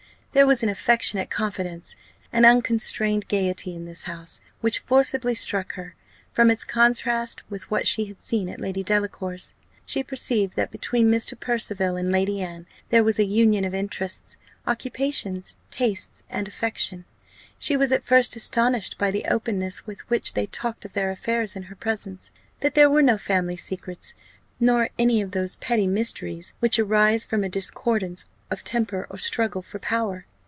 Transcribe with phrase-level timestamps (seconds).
[0.33, 1.97] There was an affectionate confidence,
[2.31, 5.93] an unconstrained gaiety in this house, which forcibly struck her,
[6.31, 9.53] from its contrast with what she had seen at Lady Delacour's.
[9.85, 11.37] She perceived that between Mr.
[11.37, 17.03] Percival and Lady Anne there was a union of interests, occupations, taste, and affection.
[17.59, 21.57] She was at first astonished by the openness with which they talked of their affairs
[21.57, 22.31] in her presence;
[22.61, 24.13] that there were no family secrets,
[24.61, 29.61] nor any of those petty mysteries which arise from a discordance of temper or struggle
[29.61, 30.25] for power.